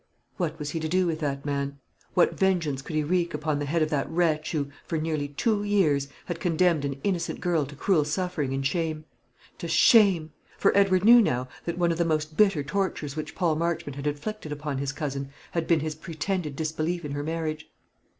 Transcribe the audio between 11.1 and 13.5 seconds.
now that one of the most bitter tortures which